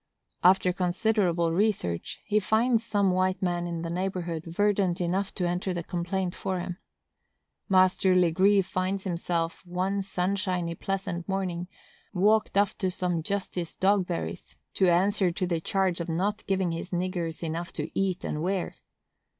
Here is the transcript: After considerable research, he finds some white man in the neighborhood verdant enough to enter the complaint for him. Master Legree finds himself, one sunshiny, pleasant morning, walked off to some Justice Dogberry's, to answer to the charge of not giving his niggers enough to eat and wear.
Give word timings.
After 0.43 0.73
considerable 0.73 1.51
research, 1.51 2.21
he 2.25 2.39
finds 2.39 2.83
some 2.83 3.11
white 3.11 3.39
man 3.43 3.67
in 3.67 3.83
the 3.83 3.89
neighborhood 3.91 4.45
verdant 4.47 4.99
enough 4.99 5.31
to 5.35 5.47
enter 5.47 5.75
the 5.75 5.83
complaint 5.83 6.33
for 6.33 6.59
him. 6.59 6.79
Master 7.69 8.15
Legree 8.15 8.63
finds 8.63 9.03
himself, 9.03 9.63
one 9.63 10.01
sunshiny, 10.01 10.73
pleasant 10.73 11.29
morning, 11.29 11.67
walked 12.15 12.57
off 12.57 12.75
to 12.79 12.89
some 12.89 13.21
Justice 13.21 13.75
Dogberry's, 13.75 14.55
to 14.73 14.89
answer 14.89 15.31
to 15.33 15.45
the 15.45 15.61
charge 15.61 15.99
of 16.01 16.09
not 16.09 16.47
giving 16.47 16.71
his 16.71 16.89
niggers 16.89 17.43
enough 17.43 17.71
to 17.73 17.91
eat 17.93 18.23
and 18.23 18.41
wear. 18.41 18.77